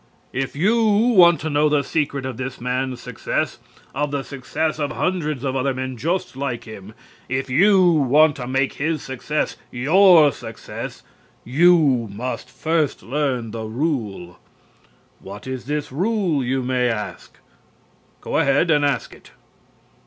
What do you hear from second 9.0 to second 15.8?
success your success, you must first learn the rule. What is